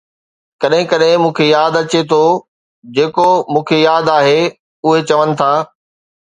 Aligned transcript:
ڪڏهن 0.61 0.85
ڪڏهن 0.91 1.21
مون 1.23 1.33
کي 1.39 1.45
ياد 1.55 1.73
اچي 1.81 2.01
ٿو 2.13 2.21
جيڪو 2.95 3.27
مون 3.53 3.63
کي 3.69 3.77
ياد 3.87 4.05
آهي، 4.17 4.35
'اهي 4.87 4.99
چون 5.11 5.27
ٿا 5.43 5.51